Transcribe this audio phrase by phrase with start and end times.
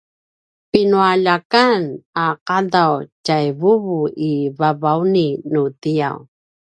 [0.71, 1.81] pinualjakan
[2.25, 2.93] a ’adav
[3.25, 6.17] tjai vuvu i Vavauni nutiaw